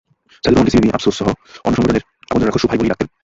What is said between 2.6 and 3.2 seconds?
ভাই বলেই ডাকতেন।